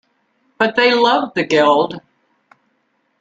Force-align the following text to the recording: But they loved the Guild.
But 0.57 0.75
they 0.75 0.95
loved 0.95 1.35
the 1.35 1.43
Guild. 1.43 2.01